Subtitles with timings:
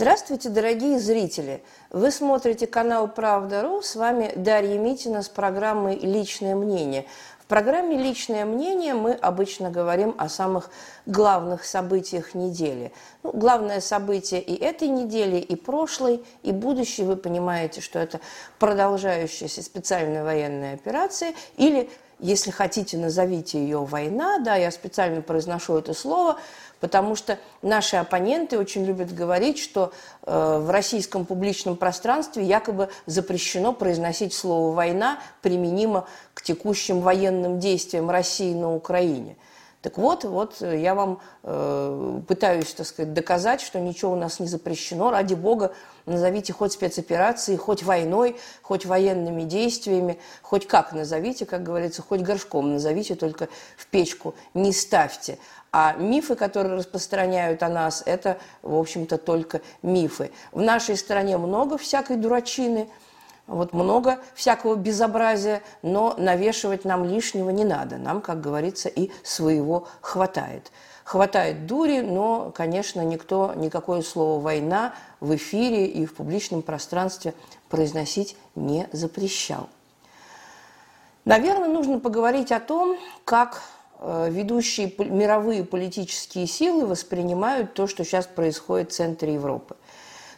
[0.00, 1.62] Здравствуйте, дорогие зрители!
[1.90, 3.82] Вы смотрите канал «Правда.ру».
[3.82, 7.04] С вами Дарья Митина с программой «Личное мнение».
[7.38, 10.70] В программе «Личное мнение» мы обычно говорим о самых
[11.04, 12.92] главных событиях недели.
[13.22, 17.02] Ну, главное событие и этой недели, и прошлой, и будущей.
[17.02, 18.20] Вы понимаете, что это
[18.58, 21.90] продолжающаяся специальная военная операция или
[22.20, 26.38] если хотите, назовите ее война, да, я специально произношу это слово,
[26.80, 29.92] потому что наши оппоненты очень любят говорить, что
[30.22, 38.10] э, в российском публичном пространстве якобы запрещено произносить слово «война» применимо к текущим военным действиям
[38.10, 39.36] России на Украине.
[39.82, 44.46] Так вот, вот я вам э, пытаюсь, так сказать, доказать, что ничего у нас не
[44.46, 45.10] запрещено.
[45.10, 45.72] Ради бога,
[46.04, 52.74] назовите хоть спецоперацией, хоть войной, хоть военными действиями, хоть как назовите, как говорится, хоть горшком
[52.74, 55.38] назовите, только в печку не ставьте.
[55.72, 60.32] А мифы, которые распространяют о нас, это, в общем-то, только мифы.
[60.50, 62.88] В нашей стране много всякой дурачины,
[63.46, 67.98] вот много всякого безобразия, но навешивать нам лишнего не надо.
[67.98, 70.72] Нам, как говорится, и своего хватает.
[71.04, 77.34] Хватает дури, но, конечно, никто никакое слово «война» в эфире и в публичном пространстве
[77.68, 79.68] произносить не запрещал.
[81.24, 83.62] Наверное, нужно поговорить о том, как
[84.00, 89.76] ведущие мировые политические силы воспринимают то, что сейчас происходит в центре Европы.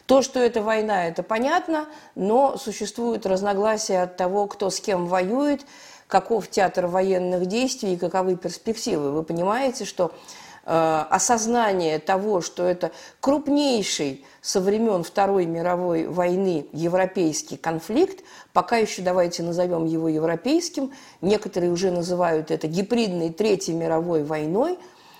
[0.05, 5.65] То, что это война, это понятно, но существуют разногласия от того, кто с кем воюет,
[6.07, 9.11] каков театр военных действий и каковы перспективы.
[9.11, 17.57] Вы понимаете, что Э, осознание того, что это крупнейший со времен Второй мировой войны европейский
[17.57, 24.79] конфликт, пока еще давайте назовем его европейским, некоторые уже называют это гибридной Третьей мировой войной,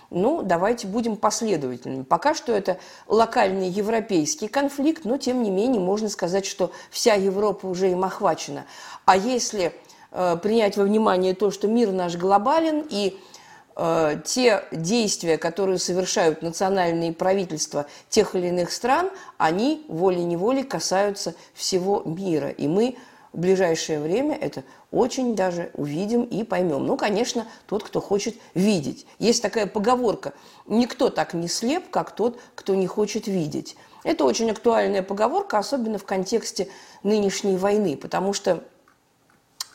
[0.10, 2.04] ну, давайте будем последовательными.
[2.04, 7.66] Пока что это локальный европейский конфликт, но тем не менее можно сказать, что вся Европа
[7.66, 8.66] уже им охвачена.
[9.06, 9.74] А если
[10.12, 13.43] э, принять во внимание то, что мир наш глобален и Э,
[13.76, 22.50] те действия, которые совершают национальные правительства тех или иных стран, они волей-неволей касаются всего мира.
[22.50, 22.98] И мы
[23.32, 26.86] в ближайшее время это очень даже увидим и поймем.
[26.86, 29.08] Ну, конечно, тот, кто хочет видеть.
[29.18, 30.34] Есть такая поговорка
[30.68, 33.76] «никто так не слеп, как тот, кто не хочет видеть».
[34.04, 36.68] Это очень актуальная поговорка, особенно в контексте
[37.02, 38.64] нынешней войны, потому что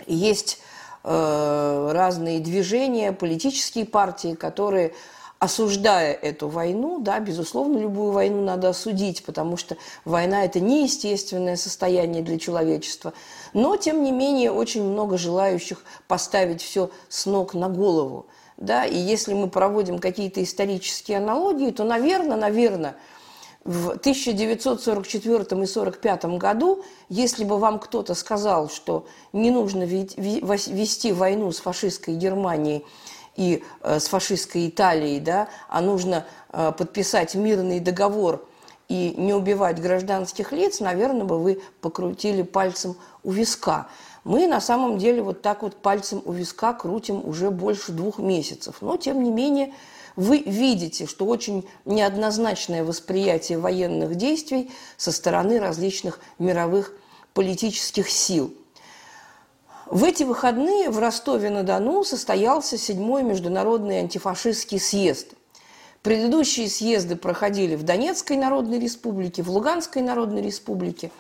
[0.07, 0.61] есть
[1.05, 4.95] Э, разные движения, политические партии, которые,
[5.39, 12.23] осуждая эту войну, да, безусловно, любую войну надо осудить, потому что война– это неестественное состояние
[12.23, 13.13] для человечества.
[13.53, 18.27] Но, тем не менее, очень много желающих поставить все с ног на голову.
[18.57, 18.85] Да?
[18.85, 22.97] И если мы проводим какие-то исторические аналогии, то, наверное, наверное,
[23.69, 31.53] в 1944 и 1945 году, если бы вам кто-то сказал, что не нужно вести войну
[31.53, 32.87] с фашистской Германией
[33.37, 38.49] и э, с фашистской Италией, да, а нужно э, подписать мирный договор
[38.89, 43.89] и не убивать гражданских лиц, наверное, бы вы покрутили пальцем у виска.
[44.25, 48.77] Мы на самом деле вот так вот пальцем у виска крутим уже больше двух месяцев.
[48.81, 49.75] Но, тем не менее,
[50.19, 56.93] вы видите, что очень неоднозначное восприятие военных действий со стороны различных мировых
[57.35, 58.53] политических сил.
[59.87, 65.35] В эти выходные в Ростове-на-Дону состоялся седьмой международный антифашистский съезд.
[66.03, 71.13] Предыдущие съезды проходили в Донецкой Народной Республике, в Луганской Народной Республике,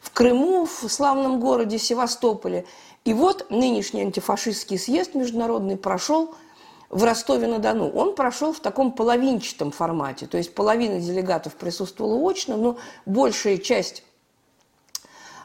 [0.00, 2.66] в Крыму, в славном городе Севастополе.
[3.04, 6.34] И вот нынешний антифашистский съезд международный прошел–
[6.90, 10.26] в Ростове-на-Дону, он прошел в таком половинчатом формате.
[10.26, 14.02] То есть половина делегатов присутствовала очно, но большая часть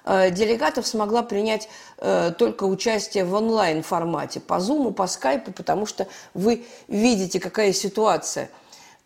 [0.05, 1.69] э, делегатов смогла принять
[1.99, 8.49] э, только участие в онлайн-формате, по Zoom, по Skype, потому что вы видите, какая ситуация.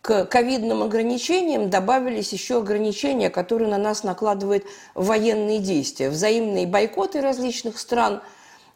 [0.01, 4.63] К ковидным ограничениям добавились еще ограничения, которые на нас накладывают
[4.95, 8.21] военные действия, взаимные бойкоты различных стран,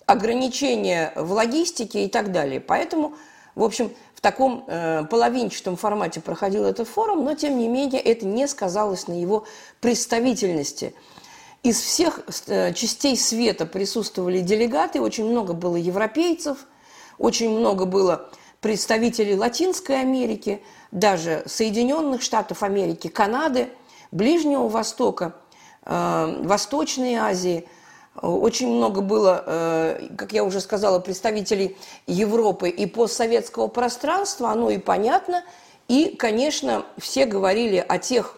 [0.05, 2.59] ограничения в логистике и так далее.
[2.59, 3.13] Поэтому
[3.55, 8.25] в общем, в таком э, половинчатом формате проходил этот форум, но тем не менее это
[8.25, 9.45] не сказалось на его
[9.79, 10.95] представительности.
[11.61, 16.65] Из всех э, частей света присутствовали делегаты, очень много было европейцев,
[17.17, 18.29] очень много было
[18.59, 23.69] представителей Латинской Америки, даже Соединенных Штатов Америки, Канады,
[24.11, 25.35] Ближнего Востока,
[25.85, 27.67] э, Восточной Азии–
[28.21, 34.77] очень много было, э, как я уже сказала, представителей Европы и постсоветского пространства, оно и
[34.77, 35.43] понятно.
[35.87, 38.37] И, конечно, все говорили о тех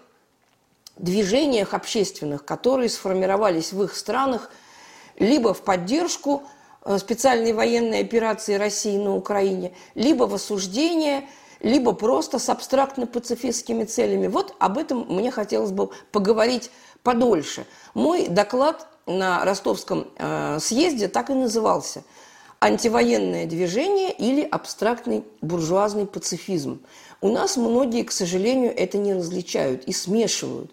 [0.98, 4.50] движениях общественных, которые сформировались в их странах
[5.18, 6.44] либо в поддержку
[6.84, 11.28] э, специальной военной операции России на Украине, либо в осуждение,
[11.60, 14.28] либо просто с абстрактно-пацифистскими целями.
[14.28, 16.72] Вот об этом мне хотелось бы поговорить
[17.06, 17.66] подольше.
[17.94, 22.04] Мой доклад на ростовском э, съезде так и назывался
[22.60, 26.82] «Антивоенное движение или абстрактный буржуазный пацифизм».
[27.22, 30.72] У нас многие, к сожалению, это не различают и смешивают.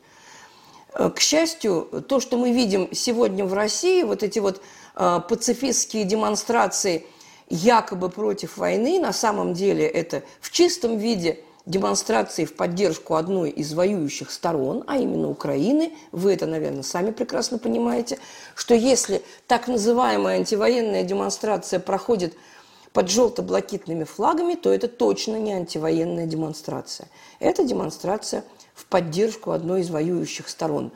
[0.94, 4.62] Э, к счастью, то, что мы видим сегодня в России, вот эти вот
[4.96, 7.04] э, пацифистские демонстрации
[7.50, 13.72] якобы против войны, на самом деле это в чистом виде демонстрации в поддержку одной из
[13.72, 15.92] воюющих сторон, а именно Украины.
[16.10, 18.18] Вы это, наверное, сами прекрасно понимаете,
[18.54, 22.34] что если так называемая антивоенная демонстрация проходит
[22.92, 27.08] под желто-блакитными флагами, то это точно не антивоенная демонстрация.
[27.38, 28.44] Это демонстрация
[28.74, 30.92] в поддержку одной из воюющих сторон.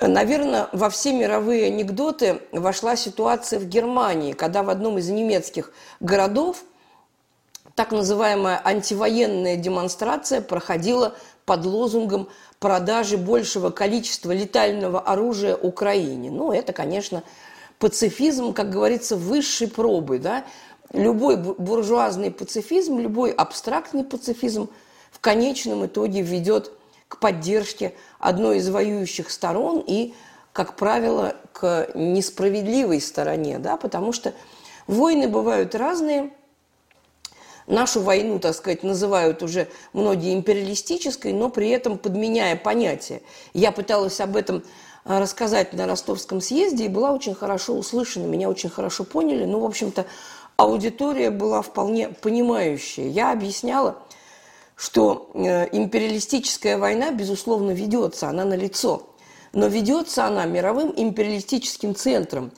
[0.00, 6.64] Наверное, во все мировые анекдоты вошла ситуация в Германии, когда в одном из немецких городов
[7.74, 11.14] так называемая антивоенная демонстрация проходила
[11.44, 12.28] под лозунгом
[12.58, 16.30] продажи большего количества летального оружия Украине.
[16.30, 17.22] Ну, это, конечно,
[17.78, 20.18] пацифизм, как говорится, высшей пробы.
[20.18, 20.44] Да?
[20.92, 24.68] Любой буржуазный пацифизм, любой абстрактный пацифизм
[25.10, 26.72] в конечном итоге ведет
[27.08, 30.14] к поддержке одной из воюющих сторон и,
[30.52, 34.32] как правило, к несправедливой стороне, да, потому что
[34.86, 36.32] войны бывают разные.
[37.66, 43.22] Нашу войну, так сказать, называют уже многие империалистической, но при этом подменяя понятие.
[43.54, 44.64] Я пыталась об этом
[45.04, 49.44] а, рассказать на ростовском съезде и была очень хорошо услышана, меня очень хорошо поняли.
[49.44, 50.06] Ну, в общем-то,
[50.56, 53.08] аудитория была вполне понимающая.
[53.08, 53.96] Я объясняла,
[54.76, 59.08] что э, империалистическая война, безусловно, ведется, она на лицо,
[59.52, 62.52] но ведется она мировым империалистическим центром,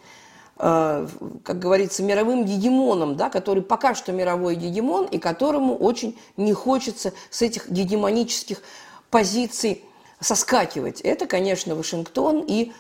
[0.57, 7.13] как говорится, мировым гегемоном, да, который пока что мировой гегемон и которому очень не хочется
[7.31, 8.63] с этих гегемонических
[9.11, 9.85] позиций
[10.21, 11.01] соскакивать.
[11.01, 12.73] Это, конечно, Вашингтон и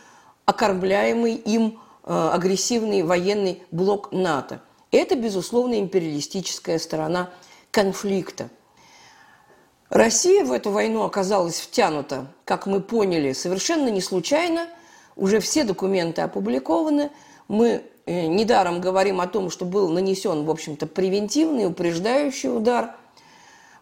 [0.45, 4.61] окормляемый им э, агрессивный военный блок НАТО.
[4.93, 7.31] Это, безусловно, империалистическая сторона
[7.73, 8.51] конфликта.
[9.91, 14.69] Россия в эту войну оказалась втянута, как мы поняли, совершенно не случайно.
[15.17, 17.11] Уже все документы опубликованы.
[17.49, 22.97] Мы э, недаром говорим о том, что был нанесен, в общем-то, превентивный, упреждающий удар.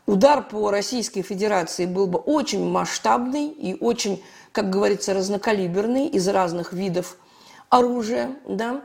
[0.06, 6.72] Удар по Российской Федерации был бы очень масштабный и очень, как говорится, разнокалиберный из разных
[6.72, 7.16] видов
[7.70, 8.82] оружия, да,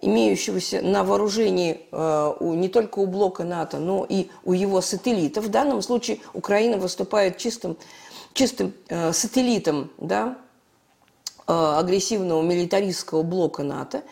[0.00, 5.44] имеющегося на вооружении э, у, не только у блока НАТО, но и у его сателлитов.
[5.44, 7.76] В данном случае Украина выступает чистым,
[8.34, 10.36] чистым э, сателлитом да,
[11.46, 14.02] агрессивного милитаристского блока НАТО.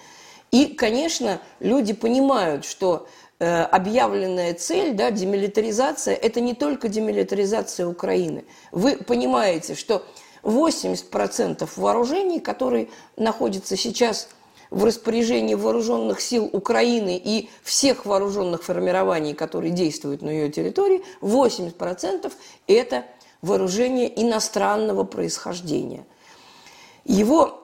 [0.51, 3.09] И, конечно, люди понимают, что
[3.41, 8.45] э, объявленная цель, да, демилитаризация, это не только демилитаризация Украины.
[8.71, 10.05] Вы понимаете, что
[10.45, 14.29] 80% вооружений, которые находятся сейчас
[14.71, 22.33] в распоряжении вооруженных сил Украины и всех вооруженных формирований, которые действуют на ее территории, 80%
[22.67, 23.05] это
[23.43, 26.05] вооружение иностранного происхождения.
[27.05, 27.63] Его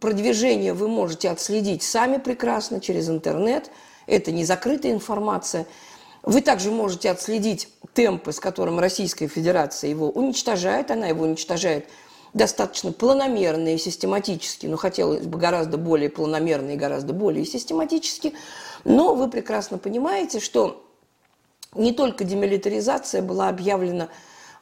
[0.00, 3.70] продвижение вы можете отследить сами прекрасно через интернет.
[4.06, 5.66] Это не закрытая информация.
[6.22, 10.90] Вы также можете отследить темпы, с которым Российская Федерация его уничтожает.
[10.90, 11.86] Она его уничтожает
[12.32, 18.34] достаточно планомерно и систематически, но хотелось бы гораздо более планомерно и гораздо более систематически.
[18.84, 20.84] Но вы прекрасно понимаете, что
[21.74, 24.08] не только демилитаризация была объявлена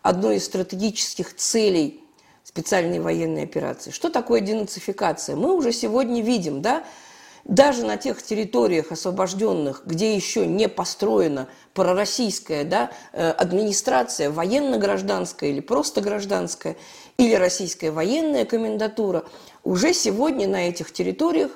[0.03, 2.06] одной из стратегических целей
[2.47, 3.91] специальной военной операции.
[3.91, 5.35] Что такое денацификация?
[5.35, 6.85] Мы уже сегодня видим, да,
[7.45, 15.59] даже на тех территориях освобожденных, где еще не построена пророссийская да, э, администрация, военно-гражданская или
[15.59, 16.77] просто гражданская,
[17.19, 19.25] или российская военная комендатура,
[19.65, 21.51] уже сегодня на этих территориях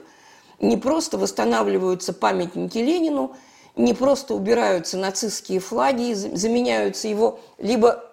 [0.58, 3.36] не просто восстанавливаются памятники Ленину,
[3.76, 8.09] не просто убираются нацистские флаги, заменяются его либо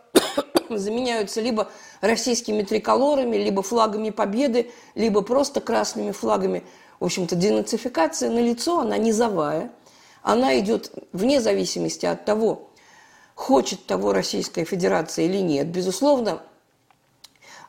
[0.75, 1.69] заменяются либо
[2.01, 6.63] российскими триколорами, либо флагами победы, либо просто красными флагами.
[6.99, 9.71] В общем-то, денацификация на лицо, она низовая.
[10.23, 12.69] Она идет вне зависимости от того,
[13.35, 15.67] хочет того Российская Федерация или нет.
[15.67, 16.41] Безусловно,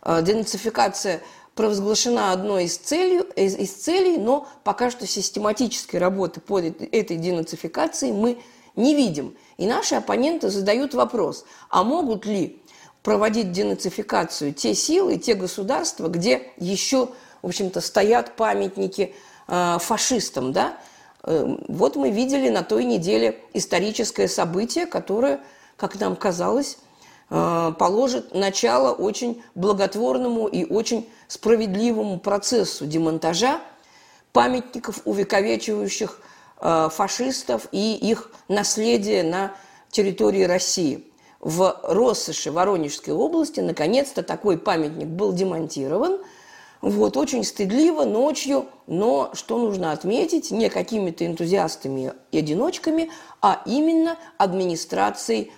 [0.03, 1.21] Э, денацификация
[1.55, 8.13] провозглашена одной из, целей, из, из целей, но пока что систематической работы по этой денацификации
[8.13, 8.39] мы
[8.77, 9.37] не видим.
[9.57, 12.63] И наши оппоненты задают вопрос, а могут ли
[13.03, 17.09] проводить денацификацию те силы, те государства, где еще,
[17.43, 19.15] в общем-то, стоят памятники
[19.47, 20.77] э, фашистам, да?
[21.23, 25.41] Э, вот мы видели на той неделе историческое событие, которое,
[25.77, 26.79] как нам казалось,
[27.31, 33.61] э, положит начало очень благотворному и очень справедливому процессу демонтажа
[34.33, 36.21] памятников, увековечивающих
[36.61, 39.53] э, фашистов и их наследие на
[39.91, 41.05] территории России–
[41.41, 43.61] в Россоши Воронежской области.
[43.61, 46.21] Наконец-то такой памятник был демонтирован.
[46.81, 53.11] Вот, очень стыдливо, ночью, но что нужно отметить, не какими-то энтузиастами и одиночками,
[53.43, 55.53] а именно администрацией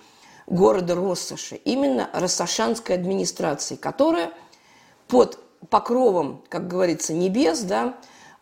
[0.47, 4.31] города Россоши, именно Россошанской администрацией, которая
[5.07, 5.37] под
[5.69, 7.95] покровом, как говорится, небес, да,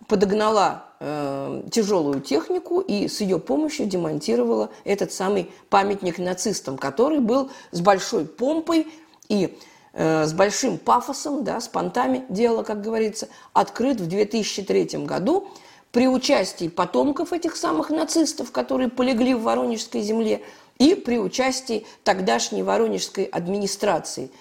[0.08, 7.50] подогнала э, тяжелую технику и с ее помощью демонтировала этот самый памятник нацистам, который был
[7.72, 8.88] с большой помпой
[9.28, 9.58] и
[9.94, 15.48] э, с большим пафосом, да, с понтами дела, как говорится, открыт в 2003 году
[15.92, 20.44] при участии потомков этих самых нацистов, которые полегли в Воронежской земле,
[20.78, 24.32] и при участии тогдашней Воронежской администрации,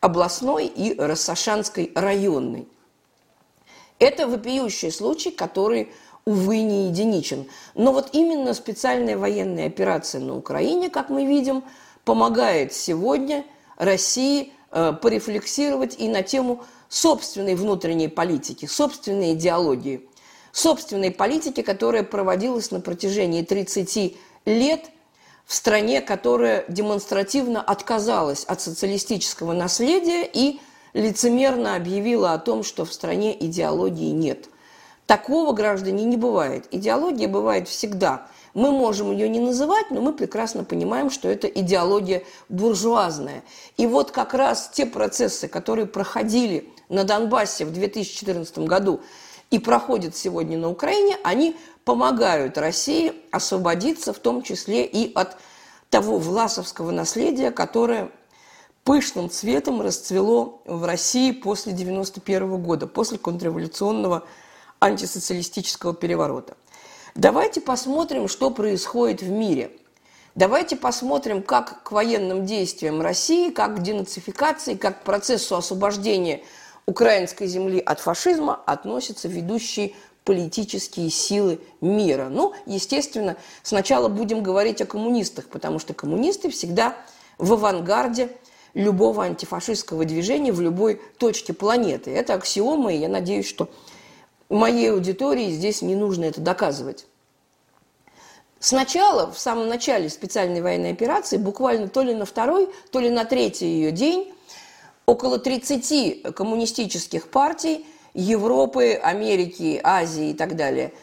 [0.00, 2.66] областной и Рассашанской районной.
[3.98, 5.92] Это вопиющий случай, который,
[6.24, 7.46] увы, не единичен.
[7.74, 11.64] Но вот именно специальная военная операция на Украине, как мы видим,
[12.04, 13.44] помогает сегодня
[13.76, 20.08] России э, порефлексировать и на тему собственной внутренней политики, собственной идеологии,
[20.52, 24.90] собственной политики, которая проводилась на протяжении 30 лет
[25.44, 30.60] в стране, которая демонстративно отказалась от социалистического наследия и
[30.96, 34.48] лицемерно объявила о том, что в стране идеологии нет.
[35.06, 36.66] Такого, граждане, не бывает.
[36.70, 38.26] Идеология бывает всегда.
[38.54, 43.44] Мы можем ее не называть, но мы прекрасно понимаем, что это идеология буржуазная.
[43.76, 49.00] И вот как раз те процессы, которые проходили на Донбассе в 2014 году
[49.50, 55.36] и проходят сегодня на Украине, они помогают России освободиться в том числе и от
[55.90, 58.10] того власовского наследия, которое
[58.86, 64.22] пышным цветом расцвело в России после 1991 года, после контрреволюционного
[64.78, 66.56] антисоциалистического переворота.
[67.16, 69.72] Давайте посмотрим, что происходит в мире.
[70.36, 76.44] Давайте посмотрим, как к военным действиям России, как к денацификации, как к процессу освобождения
[76.86, 82.28] украинской земли от фашизма относятся ведущие политические силы мира.
[82.30, 86.94] Ну, естественно, сначала будем говорить о коммунистах, потому что коммунисты всегда
[87.38, 88.30] в авангарде
[88.76, 92.10] любого антифашистского движения в любой точке планеты.
[92.10, 93.70] Это аксиома, и я надеюсь, что
[94.50, 97.06] моей аудитории здесь не нужно это доказывать.
[98.60, 103.24] Сначала, в самом начале специальной военной операции, буквально то ли на второй, то ли на
[103.24, 104.32] третий ее день,
[105.06, 110.92] около 30 коммунистических партий Европы, Америки, Азии и так далее–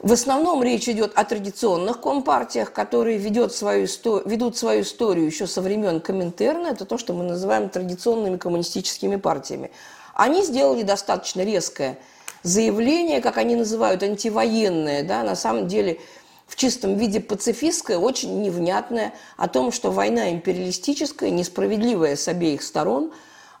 [0.00, 3.86] в основном речь идет о традиционных компартиях, которые ведет свою,
[4.24, 6.68] ведут свою историю еще со времен Коминтерна.
[6.68, 9.70] Это то, что мы называем традиционными коммунистическими партиями.
[10.14, 11.98] Они сделали достаточно резкое
[12.42, 16.00] заявление, как они называют, антивоенное, да, на самом деле
[16.46, 23.12] в чистом виде пацифистское, очень невнятное, о том, что война империалистическая, несправедливая с обеих сторон,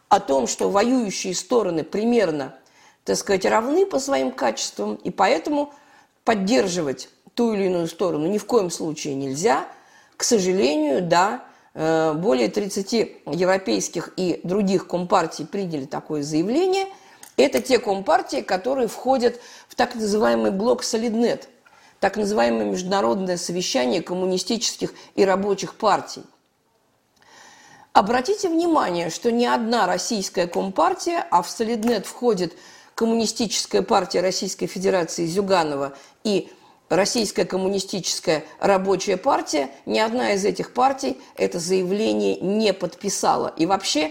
[0.08, 2.56] о том, что воюющие стороны примерно,
[3.04, 5.72] так сказать, равны по своим качествам, и поэтому
[6.30, 9.66] поддерживать ту или иную сторону ни в коем случае нельзя.
[10.16, 11.42] К сожалению, да,
[11.74, 12.92] э, более 30
[13.32, 16.86] европейских и других компартий приняли такое заявление.
[17.36, 21.48] Это те компартии, которые входят в так называемый блок «Солиднет»,
[21.98, 26.22] так называемое международное совещание коммунистических и рабочих партий.
[27.92, 32.54] Обратите внимание, что ни одна российская компартия, а в Солиднет входит
[33.00, 36.50] Коммунистическая партия Российской Федерации Зюганова и
[36.90, 43.54] Российская коммунистическая рабочая партия, ни одна из этих партий это заявление не подписала.
[43.56, 44.10] И вообще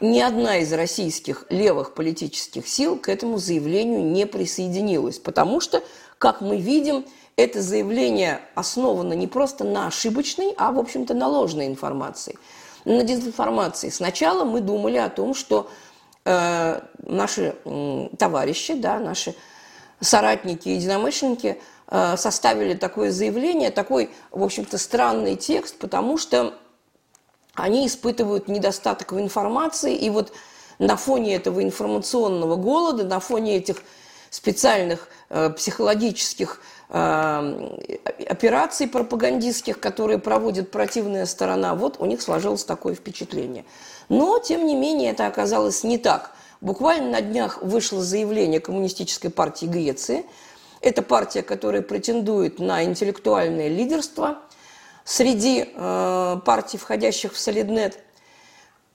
[0.00, 5.18] ни одна из российских левых политических сил к этому заявлению не присоединилась.
[5.18, 5.84] Потому что,
[6.16, 7.04] как мы видим,
[7.36, 12.38] это заявление основано не просто на ошибочной, а, в общем-то, на ложной информации.
[12.86, 13.90] На дезинформации.
[13.90, 15.68] Сначала мы думали о том, что
[16.26, 17.54] Э, наши
[18.18, 19.34] товарищи, да, наши
[20.00, 26.54] соратники, единомышленники э, составили такое заявление, такой, в общем-то, странный текст, потому что
[27.54, 30.32] они испытывают недостаток в информации, и вот
[30.78, 33.82] на фоне этого информационного голода, на фоне этих
[34.30, 37.78] специальных э, психологических э,
[38.28, 43.64] операций пропагандистских, которые проводит противная сторона, вот у них сложилось такое впечатление.
[44.08, 46.33] Но, тем не менее, это оказалось не так.
[46.64, 50.24] Буквально на днях вышло заявление Коммунистической партии Греции.
[50.80, 54.38] Это партия, которая претендует на интеллектуальное лидерство
[55.04, 57.98] среди э, партий, входящих в Солиднет.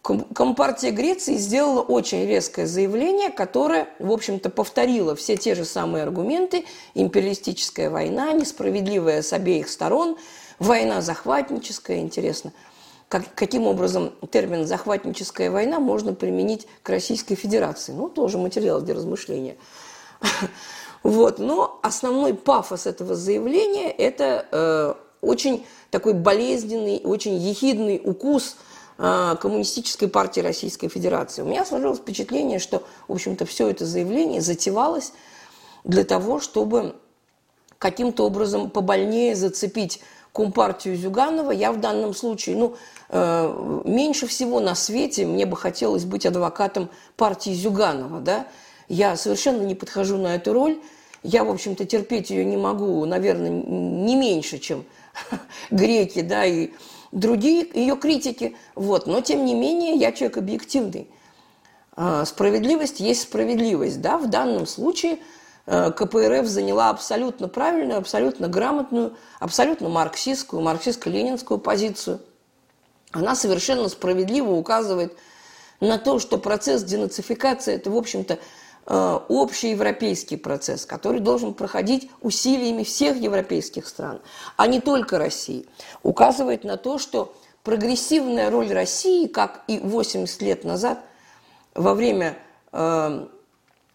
[0.01, 6.65] Компартия Греции сделала очень резкое заявление, которое, в общем-то, повторило все те же самые аргументы.
[6.95, 10.17] Империалистическая война, несправедливая с обеих сторон,
[10.57, 12.51] война захватническая, интересно–
[13.09, 17.91] как, каким образом термин «захватническая война» можно применить к Российской Федерации.
[17.91, 19.57] Ну, тоже материал для размышления.
[21.01, 21.39] Вот.
[21.39, 28.57] Но основной пафос этого заявления– это э, очень такой болезненный, очень ехидный укус
[28.97, 31.41] э, Коммунистической партии Российской Федерации.
[31.41, 35.13] У меня сложилось впечатление, что, в общем-то, все это заявление затевалось
[35.85, 36.95] для того, чтобы
[37.77, 40.01] каким-то образом побольнее зацепить
[40.33, 41.51] Компартию Зюганова.
[41.51, 42.75] Я в данном случае, ну,
[43.09, 48.47] э, меньше всего на свете мне бы хотелось быть адвокатом партии Зюганова, да.
[48.87, 50.79] Я совершенно не подхожу на эту роль.
[51.23, 54.85] Я, в общем-то, терпеть ее не могу, наверное, не меньше, чем
[55.71, 56.71] греки, да, и
[57.11, 58.55] другие ее критики.
[58.75, 59.07] Вот.
[59.07, 61.07] Но, тем не менее, я человек объективный.
[61.95, 64.01] А, справедливость есть справедливость.
[64.01, 64.17] Да?
[64.17, 65.17] В данном случае–
[65.69, 72.21] КПРФ заняла абсолютно правильную, абсолютно грамотную, абсолютно марксистскую, марксистско-ленинскую позицию.
[73.11, 75.15] Она совершенно справедливо указывает
[75.79, 78.39] на то, что процесс денацификации– это, в общем-то,
[78.87, 84.21] э, общий европейский процесс, который должен проходить усилиями всех европейских стран,
[84.57, 85.67] а не только России.
[86.01, 90.99] Указывает на то, что прогрессивная роль России, как и 80 лет назад,
[91.75, 92.37] во время
[92.71, 93.27] э,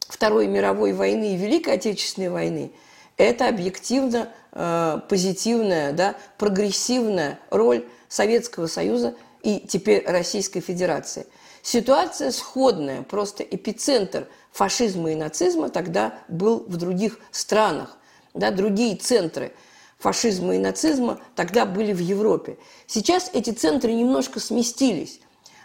[0.08, 2.72] Второй мировой войны и Великой Отечественной войны,
[3.16, 11.26] это объективно э, позитивная, да, прогрессивная роль Советского Союза и теперь Российской Федерации.
[11.62, 17.96] Ситуация сходная, просто эпицентр фашизма и нацизма тогда был в других странах.
[18.34, 19.52] Да, другие центры
[19.98, 22.58] фашизма и нацизма тогда были в Европе.
[22.86, 25.20] Сейчас эти центры немножко сместились.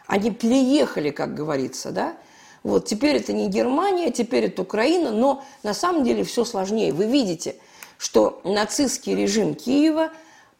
[0.07, 2.15] Они переехали, как говорится, да,
[2.63, 6.91] вот, теперь это не Германия, теперь это Украина, но на самом деле все сложнее.
[6.91, 7.55] Вы видите,
[7.97, 10.09] что нацистский режим Киева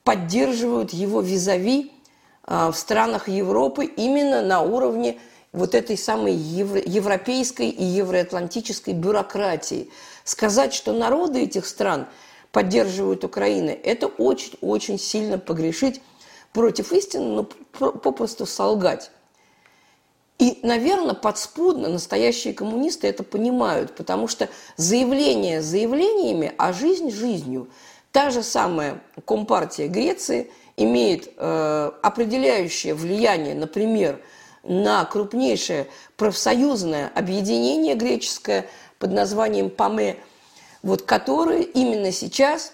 [0.04, 1.92] поддерживают его визави
[2.44, 5.20] а, в странах Европы именно на уровне
[5.52, 9.90] вот этой самой евро, европейской и евроатлантической бюрократии.
[10.24, 12.08] Сказать, что народы этих стран
[12.52, 16.02] поддерживают Украину, это очень-очень сильно погрешить
[16.54, 19.12] против истины, но попросту солгать.
[20.39, 24.47] И, наверное, подспудно настоящие коммунисты это понимают, потому что
[24.78, 27.69] заявления заявлениями, а жизнь жизнью.
[28.13, 34.21] Та же самая Компартия Греции имеет э, определяющее влияние, например,
[34.63, 38.65] на крупнейшее профсоюзное объединение греческое
[38.97, 40.15] под названием ПАМЕ,
[40.84, 42.71] вот, которое именно сейчас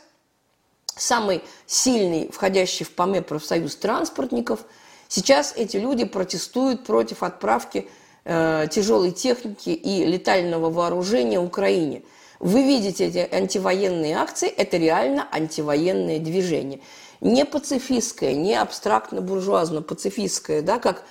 [0.85, 4.65] самый сильный, входящий в ПАМЕ профсоюз транспортников–
[5.07, 7.87] Сейчас эти люди протестуют против отправки
[8.23, 12.03] э, тяжелой техники и летального вооружения Украине.
[12.39, 16.81] Вы видите эти антивоенные акции, это реально антивоенное движение.
[17.21, 21.05] Не пацифистское, не абстрактно-буржуазно-пацифистское, да, как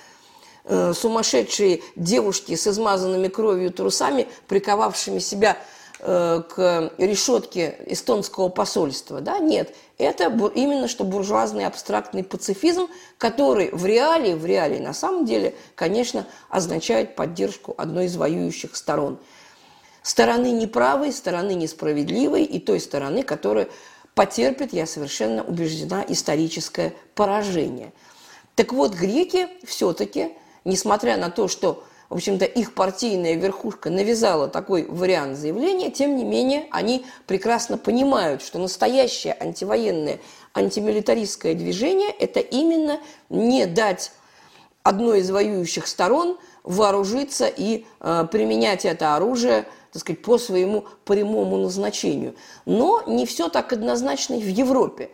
[0.65, 5.57] э, сумасшедшие девушки с измазанными кровью трусами, приковавшими себя
[6.07, 9.21] Э, к решетке эстонского посольства.
[9.21, 9.39] Да?
[9.39, 15.55] Нет, это именно что буржуазный абстрактный пацифизм, который в реалии, в реалии на самом деле,
[15.73, 19.17] конечно, означает поддержку одной из воюющих сторон.
[20.03, 23.67] Стороны неправой, стороны несправедливой и той стороны, которая
[24.13, 27.93] потерпит, я совершенно убеждена, историческое поражение.
[28.53, 30.33] Так вот, греки все-таки,
[30.65, 36.23] несмотря на то, что в общем-то, их партийная верхушка навязала такой вариант заявления, тем не
[36.23, 40.19] менее, они прекрасно понимают, что настоящее антивоенное,
[40.53, 44.11] антимилитаристское движение– это именно не дать
[44.83, 49.65] одной из воюющих сторон вооружиться и э, применять это оружие
[49.95, 52.35] так сказать, по своему прямому назначению.
[52.65, 55.09] Но не все так однозначно и в Европе.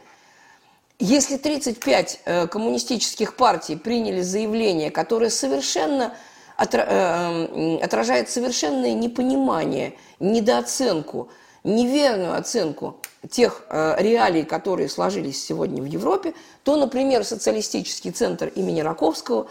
[0.98, 6.16] Если 35 э, коммунистических партий приняли заявление, которое совершенно
[6.62, 11.30] отражает совершенное непонимание, недооценку,
[11.64, 12.98] неверную оценку
[13.30, 19.48] тех э, реалий, которые сложились сегодня в Европе, то, например, социалистический центр имени Раковского,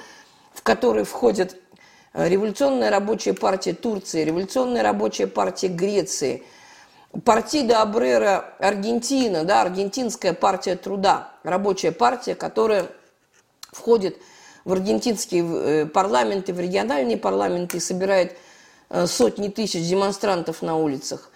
[0.53, 1.57] в который входят
[2.13, 6.43] э, Революционная рабочая партия Турции, Революционная рабочая партия Греции,
[7.25, 12.87] Партида Абрера Аргентина, да, Аргентинская партия труда, рабочая партия, которая
[13.73, 14.21] входит в
[14.73, 18.37] аргентинские э, парламенты, в региональные парламенты и собирает
[18.89, 21.31] э, сотни тысяч демонстрантов на улицах.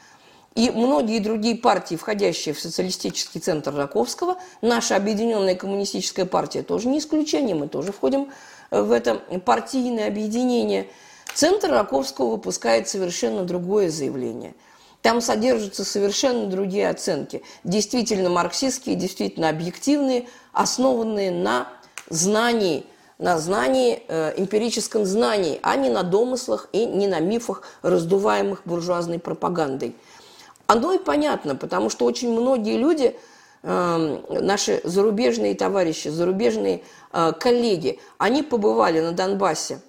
[0.54, 7.00] И многие другие партии, входящие в социалистический центр Раковского, наша объединенная коммунистическая партия тоже не
[7.00, 8.30] исключение, мы тоже входим
[8.70, 10.88] э, в это партийное объединение.
[11.34, 14.54] Центр Раковского выпускает совершенно другое заявление.
[15.02, 21.68] Там содержатся совершенно другие оценки, действительно марксистские, действительно объективные, основанные на
[22.08, 22.86] знании,
[23.18, 24.02] на знании,
[24.36, 29.94] эмпирическом знании, а не на домыслах и не на мифах, раздуваемых буржуазной пропагандой.
[30.66, 33.16] Оно и понятно, потому что очень многие люди,
[33.62, 39.80] э, наши зарубежные товарищи, зарубежные э, коллеги, они побывали на Донбассе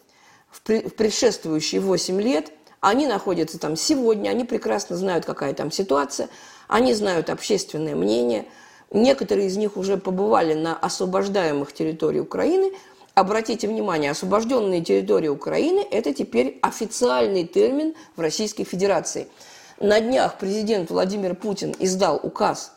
[0.52, 6.30] в предшествующие 8 лет, они находятся там сегодня, они прекрасно знают, какая там ситуация,
[6.68, 8.46] они знают общественное мнение,
[8.92, 12.72] некоторые из них уже побывали на освобождаемых территориях Украины.
[13.16, 19.28] Обратите внимание, освобожденные территории Украины– это теперь официальный термин в Российской Федерации–
[19.80, 22.72] на днях президент Владимир Путин издал указ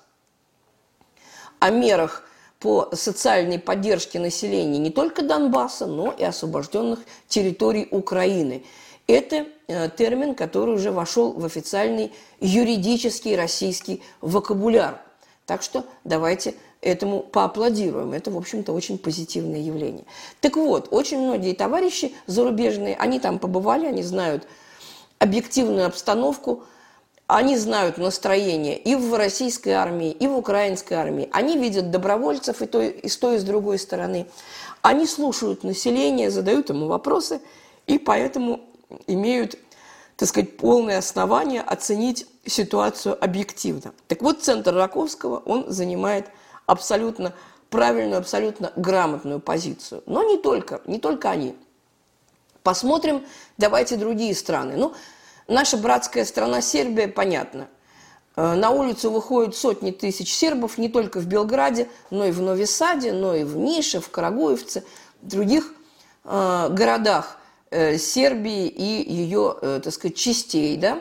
[1.61, 2.25] о мерах
[2.59, 6.99] по социальной поддержке населения не только Донбасса, но и освобожденных
[7.29, 8.65] территорий Украины.
[9.07, 15.01] Это э, термин, который уже вошел в официальный юридический российский вокабуляр.
[15.47, 18.13] Так что давайте этому поаплодируем.
[18.13, 20.05] Это, в общем-то, очень позитивное явление.
[20.41, 24.47] Так вот, очень многие товарищи зарубежные, они там побывали, они знают
[25.19, 26.63] объективную обстановку–
[27.29, 31.29] они знают настроение и в российской армии, и в украинской армии.
[31.31, 34.27] Они видят добровольцев и, той, и с той, и с другой стороны.
[34.81, 37.43] Они слушают население, задают ему вопросы,
[37.87, 38.61] и поэтому
[39.07, 39.59] имеют,
[40.17, 43.93] так сказать, полное основание оценить ситуацию объективно.
[44.07, 46.29] Так вот, центр Раковского, он занимает
[46.69, 47.35] абсолютно
[47.71, 50.03] правильную, абсолютно грамотную позицию.
[50.07, 51.57] Но не только, не только они.
[52.63, 53.25] Посмотрим,
[53.57, 54.77] давайте другие страны.
[54.77, 54.95] Ну,
[55.49, 57.69] Наша братская страна Сербия, понятно.
[58.37, 63.15] Э, на улицу выходят сотни тысяч сербов не только в Белграде, но и в Новисаде,
[63.15, 64.85] но и в Нише, в Карагуевце,
[65.23, 65.73] в других
[66.25, 67.39] э, городах
[67.71, 70.77] э, Сербии и ее, так сказать, частей.
[70.77, 71.01] Да?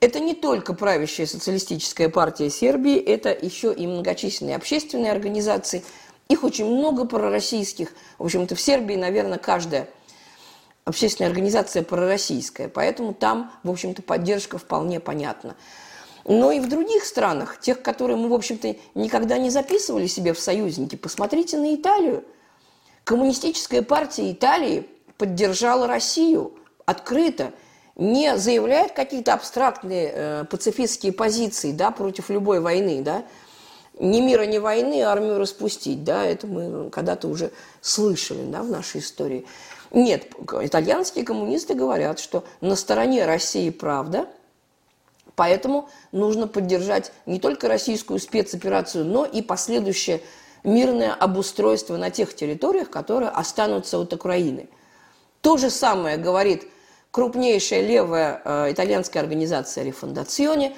[0.00, 5.84] Это не только правящая социалистическая партия Сербии, это еще и многочисленные общественные организации.
[6.28, 7.92] Их очень много пророссийских.
[8.18, 9.88] В общем-то, в Сербии, наверное, каждая
[10.84, 15.56] общественная организация пророссийская, поэтому там, в общем-то, поддержка вполне понятна.
[16.24, 20.38] Но и в других странах, тех, которые мы, в общем-то, никогда не записывали себе в
[20.38, 22.24] союзники, посмотрите на Италию.
[23.04, 26.52] Коммунистическая партия Италии поддержала Россию
[26.86, 27.52] открыто,
[27.98, 33.24] не заявляет какие-то абстрактные э, пацифистские позиции да, против любой войны, да,
[33.98, 39.00] ни мира, ни войны, армию распустить, да, это мы когда-то уже слышали, да, в нашей
[39.00, 39.44] истории.
[39.90, 40.28] Нет,
[40.62, 44.28] итальянские коммунисты говорят, что на стороне России правда,
[45.34, 50.20] поэтому нужно поддержать не только российскую спецоперацию, но и последующее
[50.62, 54.68] мирное обустройство на тех территориях, которые останутся от Украины.
[55.40, 56.68] То же самое говорит
[57.10, 60.76] крупнейшая левая э, итальянская организация «Рефондационе»,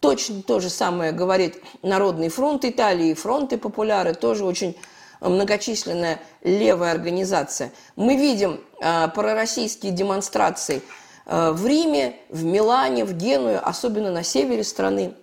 [0.00, 4.76] точно то же самое говорит Народный фронт Италии, фронты популяры, тоже очень
[5.20, 7.72] многочисленная левая организация.
[7.96, 10.82] Мы видим э, пророссийские демонстрации
[11.26, 15.14] э, в Риме, в Милане, в Генуе, особенно на севере страны.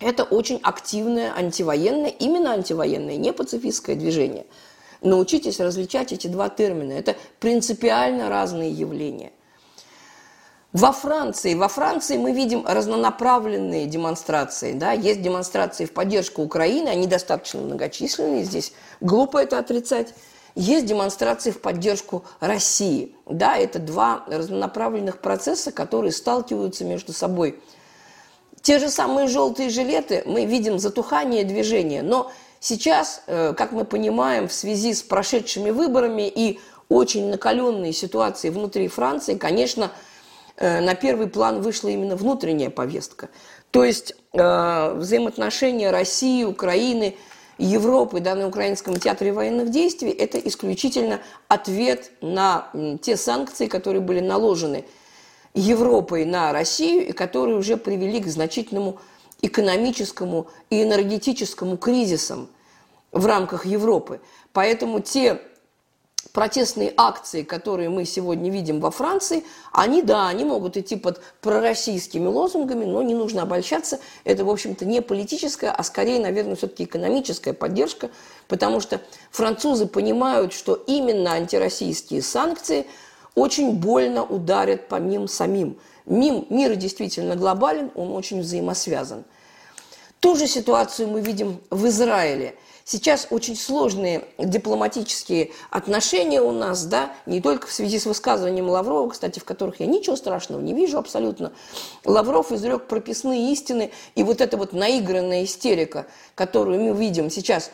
[0.00, 4.46] Это очень активное антивоенное, именно антивоенное, не пацифистское движение.
[5.02, 6.92] Научитесь различать эти два термина.
[6.92, 9.32] Это принципиально разные явления.
[10.72, 14.72] Во Франции, во Франции мы видим разнонаправленные демонстрации.
[14.72, 14.92] Да?
[14.92, 20.14] Есть демонстрации в поддержку Украины, они достаточно многочисленные, здесь глупо это отрицать.
[20.54, 23.14] Есть демонстрации в поддержку России.
[23.26, 27.60] Да, это два разнонаправленных процесса, которые сталкиваются между собой.
[28.60, 34.48] Те же самые желтые жилеты, мы видим затухание движения, но сейчас, э, как мы понимаем,
[34.48, 39.92] в связи с прошедшими выборами и очень накаленной ситуацией внутри Франции, конечно,
[40.60, 43.30] на первый план вышла именно внутренняя повестка.
[43.70, 47.16] То есть э, взаимоотношения России, Украины,
[47.58, 52.70] Европы да, на Украинском театре военных действий– это исключительно ответ на
[53.02, 54.84] те санкции, которые были наложены
[55.54, 58.98] Европой на Россию и которые уже привели к значительному
[59.42, 62.48] экономическому и энергетическому кризисам
[63.12, 64.20] в рамках Европы.
[64.52, 65.40] Поэтому те
[66.32, 72.26] протестные акции, которые мы сегодня видим во Франции, они, да, они могут идти под пророссийскими
[72.26, 74.00] лозунгами, но не нужно обольщаться.
[74.24, 78.10] Это, в общем-то, не политическая, а скорее, наверное, все-таки экономическая поддержка,
[78.48, 82.86] потому что французы понимают, что именно антироссийские санкции
[83.34, 85.78] очень больно ударят по ним самим.
[86.06, 89.24] Мим, мир действительно глобален, он очень взаимосвязан.
[90.20, 97.12] Ту же ситуацию мы видим в Израиле– Сейчас очень сложные дипломатические отношения у нас, да,
[97.26, 100.98] не только в связи с высказыванием Лаврова, кстати, в которых я ничего страшного не вижу
[100.98, 101.52] абсолютно.
[102.04, 107.70] Лавров изрек прописные истины, и вот эта вот наигранная истерика, которую мы видим сейчас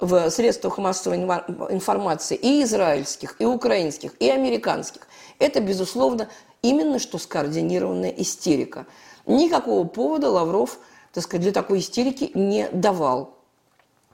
[0.00, 5.02] в средствах массовой информации и израильских, и украинских, и американских,
[5.38, 6.28] это, безусловно,
[6.62, 8.86] именно что скоординированная истерика.
[9.26, 10.78] Никакого повода Лавров,
[11.12, 13.35] так сказать, для такой истерики не давал.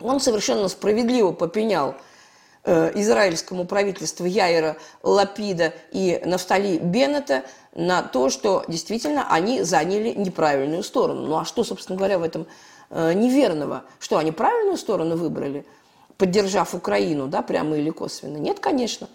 [0.05, 1.95] Он совершенно справедливо попенял
[2.65, 10.83] э, израильскому правительству Яира Лапида и Нафтали Беннета на то, что действительно они заняли неправильную
[10.83, 11.27] сторону.
[11.27, 12.47] Ну а что, собственно говоря, в этом
[12.91, 13.85] э, неверного?
[13.99, 15.67] Что, они правильную сторону выбрали,
[16.19, 18.37] поддержав Украину, да, прямо или косвенно?
[18.37, 19.09] Нет, конечно.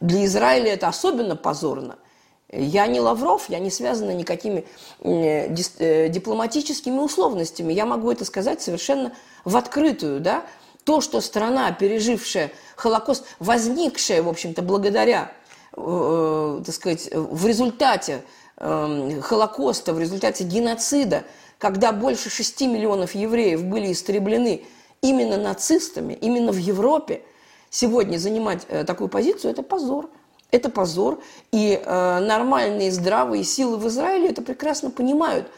[0.00, 1.96] Для Израиля это особенно позорно–
[2.50, 4.64] я не Лавров, я не связана никакими
[5.00, 7.72] э, э, дипломатическими условностями.
[7.72, 9.12] Я могу это сказать совершенно
[9.44, 10.20] в открытую.
[10.20, 10.44] Да?
[10.84, 15.30] То, что страна, пережившая Холокост, возникшая, в общем-то, благодаря,
[15.76, 18.22] э, так сказать, в результате
[18.56, 21.24] э, Холокоста, в результате геноцида,
[21.58, 24.64] когда больше 6 миллионов евреев были истреблены
[25.02, 27.22] именно нацистами, именно в Европе,
[27.68, 30.08] сегодня занимать э, такую позицию– это позор.
[30.50, 35.48] Это позор, и э, нормальные здравые силы в Израиле это прекрасно понимают.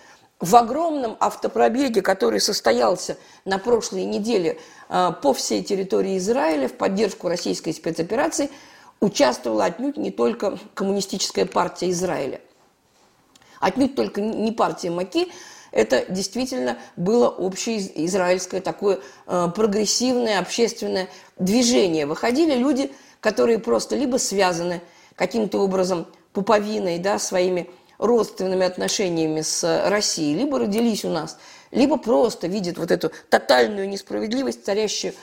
[0.41, 7.29] В огромном автопробеге, который состоялся на прошлой неделе э, по всей территории Израиля в поддержку
[7.29, 8.51] российской спецоперации,
[9.01, 12.41] участвовала отнюдь не только коммунистическая партия Израиля.
[13.61, 15.31] Отнюдь только не партия Маки,
[15.71, 22.07] это действительно было общее израильское такое э, прогрессивное общественное движение.
[22.07, 24.81] Выходили люди, которые просто либо связаны
[25.15, 31.39] каким-то образом пуповиной, да, своими родственными отношениями с Россией, либо родились у нас,
[31.71, 35.15] либо просто видят вот эту тотальную несправедливость, царящую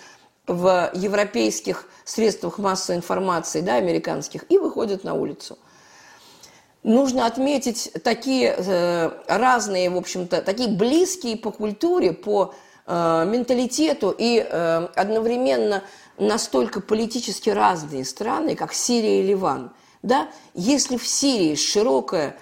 [0.45, 5.57] в европейских средствах массовой информации, да, американских, и выходят на улицу.
[6.83, 12.53] Нужно отметить такие э, разные, в общем-то, такие близкие по культуре, по
[12.87, 15.83] э, менталитету и э, одновременно
[16.17, 19.71] настолько политически разные страны, как Сирия и Ливан,
[20.01, 22.37] да, если в Сирии широкое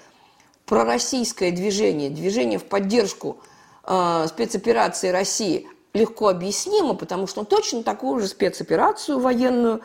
[0.66, 3.38] пророссийское движение, движение в поддержку
[3.84, 9.82] э, спецоперации России легко объяснимо, потому что точно такую же спецоперацию военную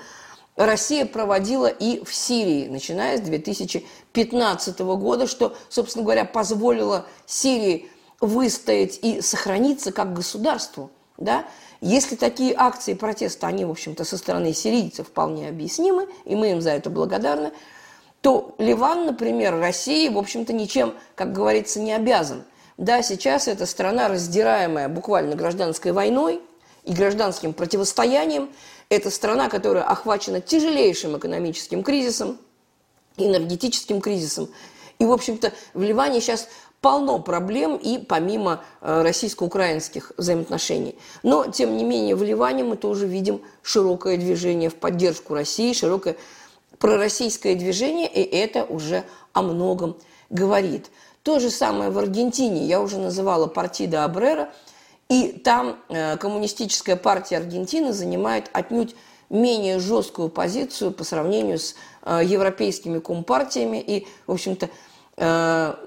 [0.57, 7.88] Россия проводила и в Сирии, начиная с 2015 года, что, собственно говоря, позволило Сирии
[8.20, 10.90] выстоять и сохраниться как государству.
[11.16, 11.44] Да?
[11.80, 16.61] Если такие акции протеста, они, в общем-то, со стороны сирийцев вполне объяснимы, и мы им
[16.61, 17.52] за это благодарны,
[18.20, 22.44] то Ливан, например, России, в общем-то, ничем, как говорится, не обязан.
[22.76, 26.40] Да, сейчас это страна, раздираемая буквально гражданской войной
[26.85, 28.50] и гражданским противостоянием.
[28.90, 32.38] Это страна, которая охвачена тяжелейшим экономическим кризисом,
[33.16, 34.50] энергетическим кризисом.
[34.98, 36.48] И, в общем-то, в Ливане сейчас
[36.81, 40.97] полно проблем и помимо э, российско-украинских взаимоотношений.
[41.23, 46.16] Но, тем не менее, в Ливане мы тоже видим широкое движение в поддержку России, широкое
[46.79, 49.97] пророссийское движение, и это уже о многом
[50.31, 50.90] говорит.
[51.23, 54.51] То же самое в Аргентине, я уже называла партида Абрера,
[55.11, 58.97] и там э, коммунистическая партия Аргентины занимает отнюдь
[59.29, 64.71] менее жесткую позицию по сравнению с э, европейскими компартиями и, в общем-то,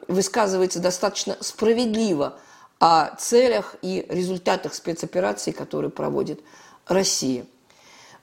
[0.08, 2.38] высказывается достаточно справедливо
[2.80, 6.42] о целях и результатах спецопераций, которые проводит
[6.86, 7.46] Россия.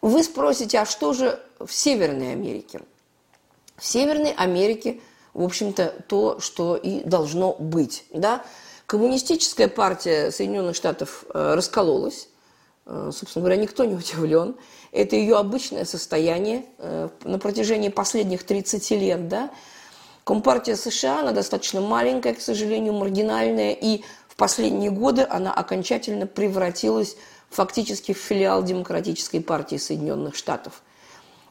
[0.02, 2.80] Вы спросите, а что же в Северной Америке?
[3.76, 5.00] В Северной Америке,
[5.34, 8.04] в общем-то, то, что и должно быть.
[8.12, 8.44] Да?
[8.86, 12.28] Коммунистическая партия Соединенных Штатов э, раскололась.
[12.86, 14.56] Э, собственно говоря, никто не удивлен.
[14.92, 16.64] Это ее обычное состояние
[17.24, 19.28] на протяжении последних 30 лет.
[19.28, 19.50] Да?
[20.24, 27.16] Компартия США, она достаточно маленькая, к сожалению, маргинальная, и в последние годы она окончательно превратилась
[27.50, 30.82] фактически в филиал Демократической партии Соединенных Штатов.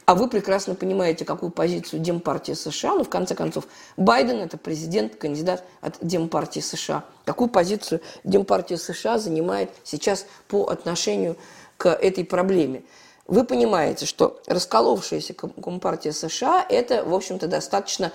[0.10, 5.18] А вы прекрасно понимаете, какую позицию Демпартия США, ну, в конце концов, Байден– это президент,
[5.18, 7.06] кандидат от Демпартии США.
[7.26, 11.38] Какую позицию Демпартия США занимает сейчас по отношению
[11.78, 12.82] к этой проблеме.
[13.28, 18.12] вы понимаете, что расколовшаяся Компартия США– это, в общем-то, достаточно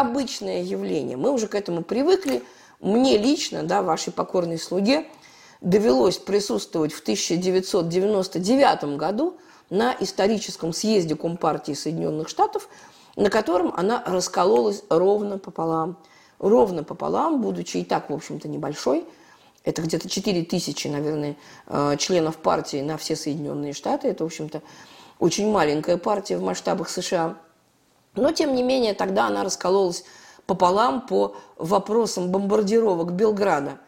[0.00, 1.16] обычное явление.
[1.16, 2.42] Мы уже к этому привыкли.
[2.80, 5.06] Мне лично, да, вашей покорной слуге,
[5.60, 9.36] довелось присутствовать в 1999 году
[9.70, 12.68] на историческом съезде Компартии Соединенных Штатов,
[13.16, 15.98] на котором она раскололась ровно пополам.
[16.38, 19.04] Ровно пополам, будучи и так, в общем-то, небольшой.
[19.64, 24.08] Это где-то 4 тысячи, наверное, э, членов партии на все Соединенные Штаты.
[24.08, 24.62] Это, в общем-то,
[25.18, 27.36] очень маленькая партия в масштабах США.
[28.18, 30.04] Но, тем не менее, тогда она раскололась
[30.46, 33.78] пополам по вопросам бомбардировок Белграда.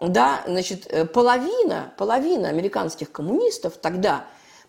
[0.00, 4.24] Да, значит, э, половина, половина американских коммунистов тогда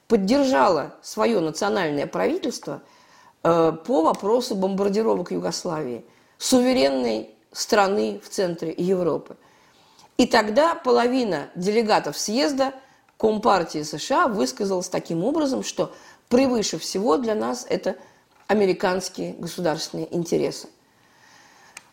[0.08, 2.82] поддержала свое национальное правительство
[3.44, 6.06] э, по вопросу бомбардировок Югославии,
[6.38, 9.38] суверенной страны в центре Европы.
[10.18, 12.74] И тогда половина делегатов съезда
[13.18, 15.94] Компартии США высказалась таким образом, что
[16.28, 17.96] превыше всего для нас это
[18.54, 20.68] американские государственные интересы.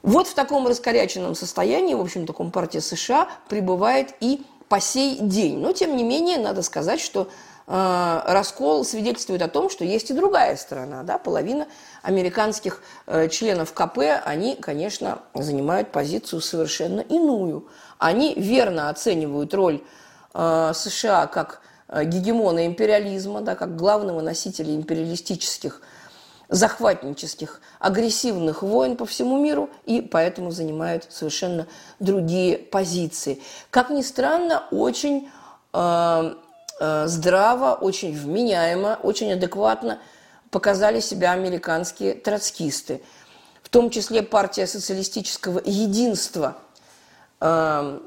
[0.02, 5.58] Вот в таком раскоряченном состоянии, в общем-то, Компартия США пребывает и по сей день.
[5.58, 7.28] Но, тем не менее, надо сказать, что
[7.66, 11.02] э, раскол свидетельствует о том, что есть и другая сторона.
[11.02, 11.18] Да?
[11.18, 11.66] Половина
[12.02, 17.66] американских э, членов КП, они, конечно, занимают позицию совершенно иную.
[17.98, 19.82] Они верно оценивают роль
[20.34, 25.82] э, США как э, гегемона империализма, да, как главного носителя империалистических
[26.50, 31.66] захватнических, агрессивных войн по всему миру и поэтому занимают совершенно
[32.00, 33.40] другие позиции.
[33.70, 35.30] Как ни странно, очень
[35.72, 36.34] э,
[36.80, 40.00] э, здраво, очень вменяемо, очень адекватно
[40.50, 43.00] показали себя американские троцкисты,
[43.62, 46.56] в том числе партия социалистического единства
[47.40, 48.00] э,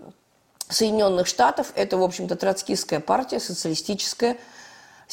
[0.67, 1.71] Соединенных Штатов.
[1.75, 4.38] Это, в общем-то, троцкистская партия, социалистическая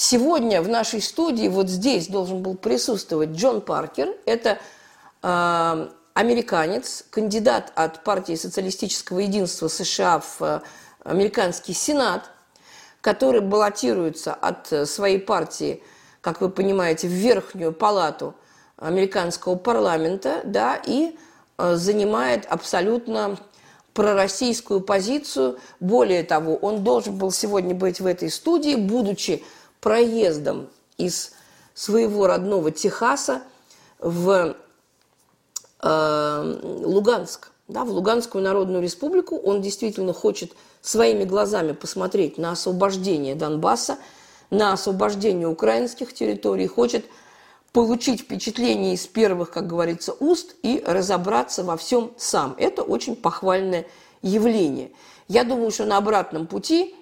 [0.03, 4.09] Сегодня в нашей студии вот здесь должен был присутствовать Джон Паркер.
[4.25, 4.59] Это
[5.23, 10.61] э, американец, кандидат от партии социалистического единства США в э,
[11.05, 12.31] американский сенат,
[13.03, 15.83] который баллотируется от своей партии,
[16.23, 18.35] как вы понимаете, в верхнюю палату
[18.79, 21.15] американского парламента, да, и
[21.59, 23.37] э, занимает абсолютно
[23.93, 25.59] пророссийскую позицию.
[25.79, 29.45] Более того, он должен был сегодня быть в этой студии, будучи
[29.81, 31.33] проездом из
[31.75, 33.43] своего родного Техаса
[33.99, 34.57] в
[35.83, 39.37] э, Луганск, да, в Луганскую Народную Республику.
[39.39, 43.99] Он действительно хочет своими глазами посмотреть на освобождение Донбасса,
[44.51, 47.05] на освобождение украинских территорий, хочет
[47.73, 52.55] получить впечатление из первых, как говорится, уст и разобраться во всем сам.
[52.59, 53.87] Это очень похвальное
[54.23, 54.91] явление.
[55.29, 56.95] Я думаю, что на обратном пути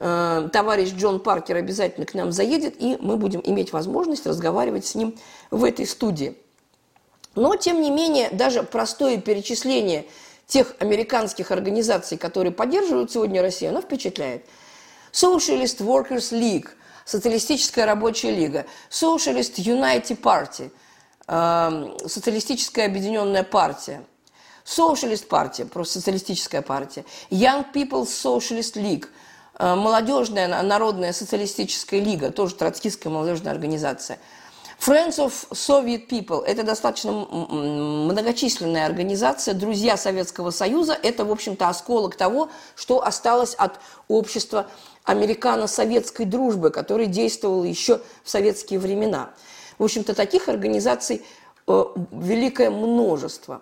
[0.00, 5.14] товарищ Джон Паркер обязательно к нам заедет, и мы будем иметь возможность разговаривать с ним
[5.50, 6.38] в этой студии.
[7.34, 10.06] Но, тем не менее, даже простое перечисление
[10.46, 14.46] тех американских организаций, которые поддерживают сегодня Россию, оно впечатляет.
[15.12, 16.68] Socialist Workers League,
[17.04, 20.70] Социалистическая рабочая лига, Socialist Unity Party,
[21.28, 24.02] э, Социалистическая объединенная партия,
[24.64, 29.28] Socialist партия, просто социалистическая партия, Young People's Socialist League– Э,
[29.60, 34.18] молодежная народная социалистическая лига, тоже троцкистская молодежная организация.
[34.80, 40.98] Friends of Soviet People– это достаточно многочисленная организация, друзья Советского Союза.
[41.02, 44.68] Это, в общем-то, осколок того, что осталось от общества
[45.04, 49.32] американо-советской дружбы, которое действовало еще в советские времена.
[49.78, 51.26] В общем-то, таких организаций
[51.68, 53.60] э, великое множество.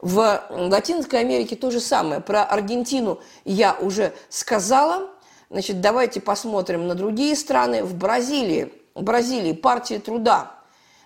[0.00, 2.22] В Латинской Америке то же самое.
[2.22, 5.10] Про Аргентину я уже сказала–
[5.50, 7.84] Значит, давайте посмотрим на другие страны.
[7.84, 10.52] В Бразилии, в Бразилии партия труда,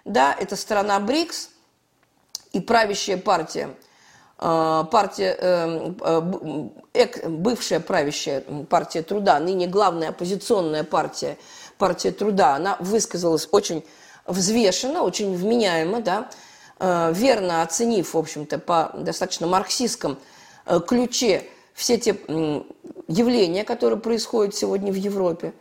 [0.04, 1.50] да, это страна БРИКС
[2.52, 3.70] и правящая партия,
[4.38, 5.92] э, партия, э,
[6.94, 11.36] э, бывшая правящая партия труда, ныне главная оппозиционная партия,
[11.76, 13.84] партия труда, она высказалась очень
[14.26, 16.30] взвешенно, очень вменяемо, да,
[16.80, 20.16] верно оценив, в общем-то, по достаточно марксистском
[20.86, 21.44] ключе
[21.78, 22.16] все те
[23.06, 25.54] явления, которые происходят сегодня в Европе.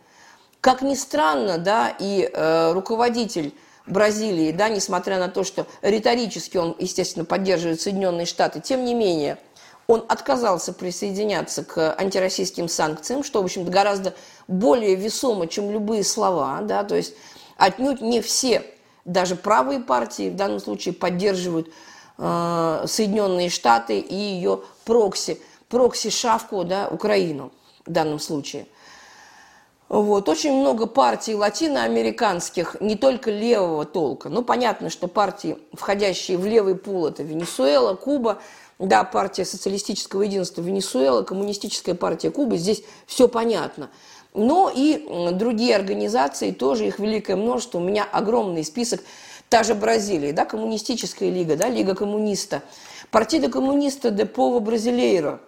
[0.62, 3.54] Как ни странно, да, и э, руководитель
[3.86, 9.38] Бразилии, да, несмотря на то, что риторически он, естественно, поддерживает Соединенные Штаты, тем не менее,
[9.86, 14.16] он отказался присоединяться к антироссийским санкциям, что, в общем-то, гораздо
[14.48, 17.14] более весомо, чем любые слова, да, то есть
[17.58, 18.64] отнюдь не все,
[19.06, 21.70] даже правые партии в данном случае поддерживают
[22.18, 25.40] э, Соединенные Штаты и ее прокси
[25.70, 27.52] прокси-шавку, да, Украину
[27.86, 28.68] в данном случае.
[29.90, 30.28] Вот.
[30.28, 34.28] Очень много партий латиноамериканских, не только левого толка.
[34.28, 38.40] Ну, понятно, что партии, входящие в левый пул, это Венесуэла, Куба,
[38.80, 43.90] да, партия социалистического единства Венесуэла, коммунистическая партия Кубы, здесь все понятно.
[44.34, 47.80] Но и другие организации, тоже их великое множество.
[47.80, 49.02] У меня огромный список.
[49.50, 52.62] Та же Бразилия, да, коммунистическая лига, да, лига коммуниста.
[53.10, 55.40] Партида коммуниста де Пово Бразилейро–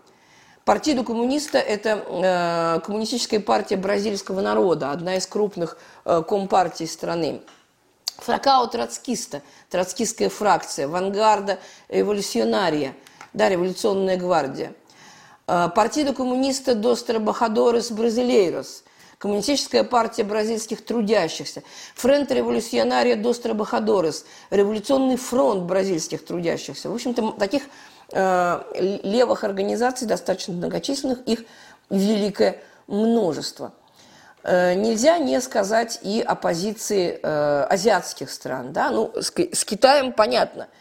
[0.70, 7.42] Партиду коммуниста– это э, коммунистическая партия бразильского народа, одна из крупных э, компартий страны.
[8.18, 9.42] Фракао троцкиста,
[9.72, 11.58] троцкистская фракция, вангарда
[11.88, 12.94] революционария,
[13.34, 14.76] да, революционная гвардия.
[15.48, 18.84] Э, партиду коммуниста dos Trabajadores Brasileiros,
[19.18, 21.64] Коммунистическая партия бразильских трудящихся,
[21.96, 26.92] Фронт революционария dos Trabajadores, Революционный фронт бразильских трудящихся.
[26.92, 27.64] В общем-то, таких
[28.12, 31.44] левых организаций, достаточно многочисленных, их
[31.90, 33.74] великое множество.
[34.44, 38.74] Э, нельзя не сказать и о позиции э, азиатских стран.
[38.74, 38.90] Да?
[38.90, 40.68] Ну, с, Китаем понятно–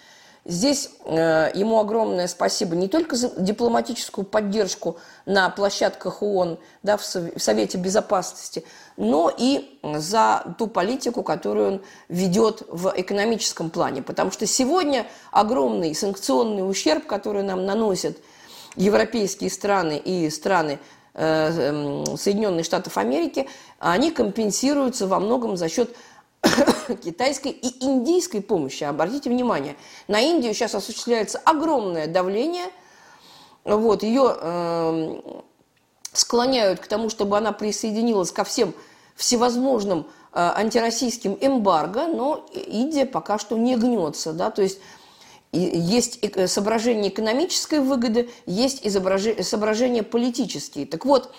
[0.48, 7.04] Здесь э, ему огромное спасибо не только за дипломатическую поддержку на площадках ООН, да, в
[7.04, 8.64] Совете Безопасности,
[8.98, 14.02] но и за ту политику, которую он ведет в экономическом плане.
[14.02, 18.18] Потому что сегодня огромный санкционный ущерб, который нам наносят
[18.74, 20.80] европейские страны и страны
[21.14, 21.50] э,
[22.10, 25.94] э, Соединенных Штатов Америки, они компенсируются во многом за счет
[27.04, 28.82] китайской и индийской помощи.
[28.82, 29.76] Обратите внимание,
[30.08, 32.66] на Индию сейчас осуществляется огромное давление.
[33.64, 35.20] Вот, ее э,
[36.12, 38.74] склоняют к тому, чтобы она присоединилась ко всем
[39.18, 44.32] всевозможным э, антироссийским эмбарго, но Индия пока что не гнется.
[44.32, 44.50] Да?
[44.50, 44.78] То есть
[45.52, 48.82] есть соображение экономической выгоды, есть
[49.44, 50.86] соображения политические.
[50.86, 51.34] Так вот,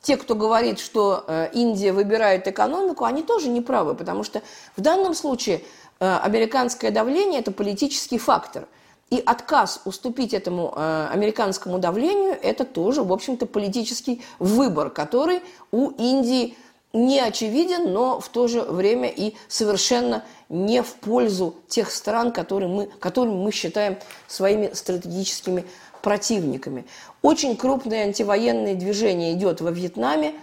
[0.00, 4.42] те, кто говорит, что э, Индия выбирает экономику, они тоже не правы, потому что
[4.76, 5.62] в данном случае
[6.00, 8.66] э, американское давление– это политический фактор.
[9.10, 15.90] И отказ уступить этому э, американскому давлению– это тоже, в общем-то, политический выбор, который у
[15.90, 16.56] Индии
[16.92, 22.68] не очевиден, но в то же время и совершенно не в пользу тех стран, которые
[22.68, 25.64] мы, которые мы считаем своими стратегическими
[26.02, 26.84] противниками.
[27.22, 30.34] Очень крупное антивоенное движение идет во Вьетнаме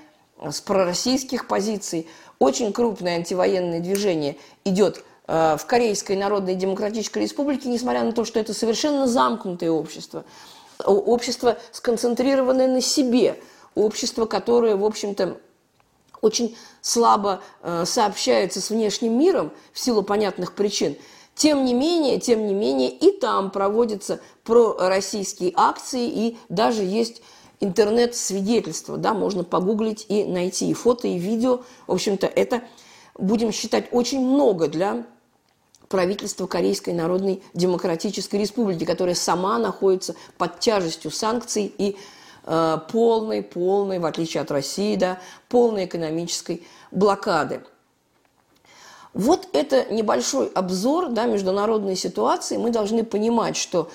[0.42, 2.08] с пророссийских позиций.
[2.40, 8.40] Очень крупное антивоенное движение идет э, в Корейской Народной Демократической Республике, несмотря на то, что
[8.40, 10.24] это совершенно замкнутое общество.
[10.84, 13.38] Общество, сконцентрированное на себе.
[13.76, 15.38] Общество, которое, в общем-то,
[16.22, 20.96] очень слабо э, сообщается с внешним миром в силу понятных причин–
[21.40, 27.22] тем не менее, тем не менее, и там проводятся пророссийские акции, и даже есть
[27.62, 31.62] интернет-свидетельства, да, можно погуглить и найти и фото, и видео.
[31.88, 32.64] В общем-то, это,
[33.18, 35.06] будем считать, очень много для
[35.88, 41.98] правительства Корейской Народной Демократической Республики, которая сама находится под тяжестью санкций и э,
[42.92, 45.20] полной, полной, в отличие от России, да,
[45.50, 47.62] полной экономической блокады.
[49.14, 52.58] Вот это небольшой обзор да, международной ситуации.
[52.58, 53.90] Мы должны понимать, что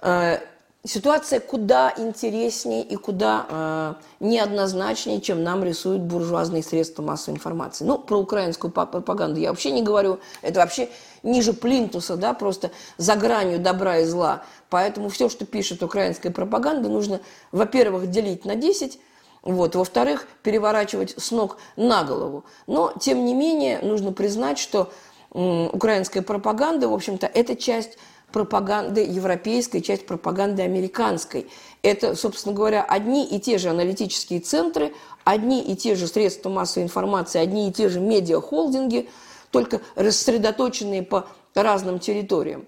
[0.00, 0.38] э,
[0.84, 7.84] ситуация куда интереснее и куда э, неоднозначнее, чем нам рисуют буржуазные средства массовой информации.
[7.84, 10.20] Ну, про украинскую пропаганду я вообще не говорю.
[10.42, 10.90] Это вообще
[11.22, 14.42] ниже плинтуса, да, просто за гранью добра и зла.
[14.70, 17.20] Поэтому все, что пишет украинская пропаганда, нужно,
[17.52, 18.98] во-первых, делить на 10,
[19.42, 19.76] вот.
[19.76, 22.44] Во-вторых, переворачивать с ног на голову.
[22.66, 24.92] Но, тем не менее, нужно признать, что
[25.30, 27.98] украинская пропаганда, в общем-то, это часть
[28.32, 31.48] пропаганды европейской, часть пропаганды американской.
[31.82, 34.92] Это, собственно говоря, одни и те же аналитические центры,
[35.24, 39.08] одни и те же средства массовой информации, одни и те же медиахолдинги,
[39.50, 42.66] только рассредоточенные по разным территориям.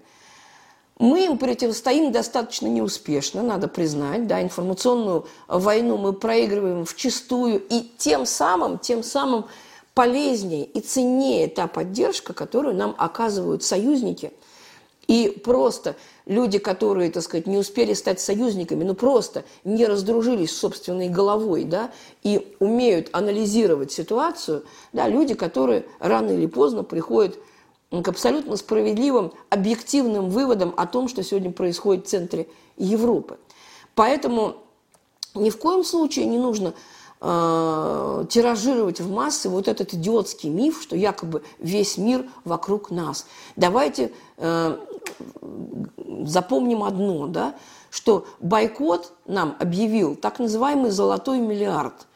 [0.99, 7.91] Мы им противостоим достаточно неуспешно, надо признать, да, информационную войну мы проигрываем в чистую, и
[7.97, 9.45] тем самым, тем самым
[9.95, 14.31] полезнее и ценнее та поддержка, которую нам оказывают союзники.
[15.11, 21.09] И просто люди, которые, так сказать, не успели стать союзниками, ну просто не раздружились собственной
[21.09, 21.91] головой, да,
[22.23, 27.37] и умеют анализировать ситуацию, да, люди, которые рано или поздно приходят
[27.89, 32.47] к абсолютно справедливым, объективным выводам о том, что сегодня происходит в центре
[32.77, 33.37] Европы.
[33.95, 34.55] Поэтому
[35.35, 36.73] ни в коем случае не нужно
[37.21, 43.25] э, тиражировать в массы вот этот идиотский миф, что якобы весь мир вокруг нас.
[43.55, 44.77] Давайте э,
[46.25, 47.55] запомним одно, да,
[47.89, 52.07] что бойкот нам объявил так называемый «золотой миллиард».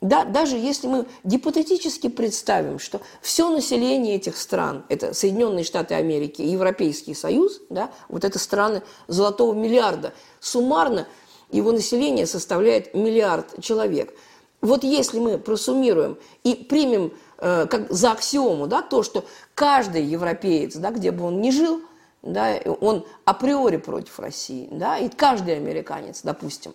[0.00, 6.40] да, даже если мы гипотетически представим, что все население этих стран, это Соединенные Штаты Америки
[6.42, 11.06] Европейский Союз, да, вот это страны золотого миллиарда, суммарно
[11.50, 14.14] его население составляет миллиард человек.
[14.60, 20.76] Вот если мы просуммируем и примем э, как за аксиому да, то, что каждый европеец,
[20.76, 21.82] да, где бы он ни жил,
[22.22, 26.74] да, он априори против России, да, и каждый американец, допустим,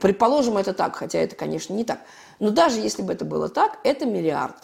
[0.00, 2.00] Предположим, это так, хотя это, конечно, не так.
[2.38, 4.56] Но даже если бы это было так, это миллиард.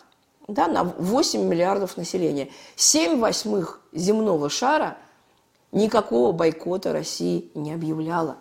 [0.48, 2.48] Да, на 8 миллиардов населения.
[2.76, 4.96] 7 восьмых земного шара
[5.72, 8.36] никакого бойкота России не объявляла.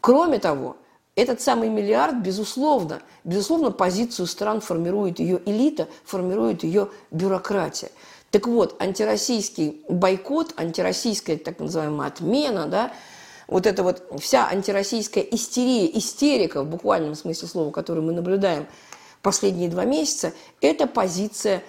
[0.00, 0.76] Кроме того,
[1.16, 7.90] этот самый миллиард, безусловно, безусловно, позицию стран формирует ее элита, формирует ее бюрократия.
[8.30, 12.92] Так вот, антироссийский бойкот, антироссийская так называемая отмена, да,
[13.48, 18.66] вот эта вот вся антироссийская истерия, истерика в буквальном смысле слова, которую мы наблюдаем
[19.22, 21.62] последние два месяца, это позиция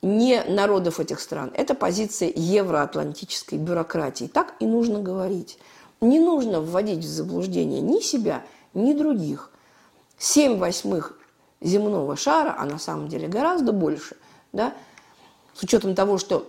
[0.00, 4.26] не народов этих стран, это позиция евроатлантической бюрократии.
[4.26, 5.58] Так и нужно говорить.
[6.00, 8.44] Не нужно вводить в заблуждение ни себя,
[8.74, 9.50] ни других.
[10.18, 11.18] Семь восьмых
[11.60, 14.16] земного шара, а на самом деле гораздо больше,
[14.52, 14.74] да,
[15.54, 16.48] с учетом того, что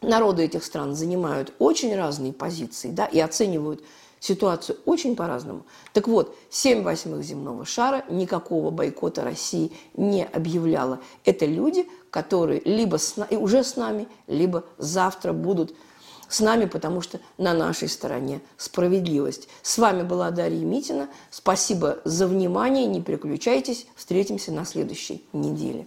[0.00, 3.82] народы этих стран занимают очень разные позиции да, и оценивают
[4.20, 5.64] ситуацию очень по-разному.
[5.92, 11.00] Так вот, 7 восьмых земного шара никакого бойкота России не объявляла.
[11.24, 15.74] Это люди, которые либо с, уже с нами, либо завтра будут
[16.28, 19.48] с нами, потому что на нашей стороне справедливость.
[19.62, 21.08] С вами была Дарья Митина.
[21.30, 22.86] Спасибо за внимание.
[22.86, 23.86] Не переключайтесь.
[23.96, 25.86] Встретимся на следующей неделе.